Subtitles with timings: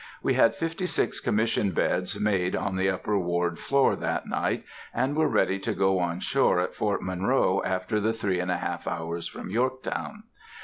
[0.23, 4.63] We had fifty six Commission beds made on the upper ward floor that night,
[4.95, 8.57] and were ready to go on shore at Fort Monroe after the three and a
[8.57, 10.23] half hours from Yorktown.